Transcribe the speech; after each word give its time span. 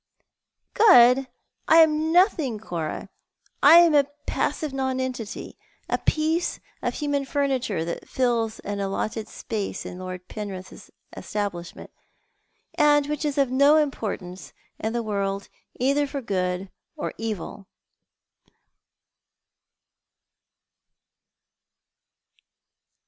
"Good! 0.73 1.27
I 1.67 1.77
am 1.77 2.11
nothing, 2.11 2.57
Cora; 2.59 3.09
a 3.61 4.05
passive 4.25 4.73
nonentity; 4.73 5.59
a 5.87 5.99
piece 5.99 6.59
of 6.81 6.95
human 6.95 7.23
furniture 7.23 7.85
that 7.85 8.09
fills 8.09 8.57
an 8.61 8.79
allotted 8.79 9.27
space 9.27 9.85
in 9.85 9.99
Lord 9.99 10.27
Penrith's 10.27 10.89
establishment, 11.15 11.91
and 12.73 13.05
which 13.05 13.23
is 13.23 13.37
of 13.37 13.51
no 13.51 13.77
importance 13.77 14.53
in 14.79 14.93
the 14.93 15.03
world 15.03 15.49
either 15.79 16.07
for 16.07 16.19
good 16.23 16.71
or 16.95 17.13
evil." 17.19 17.67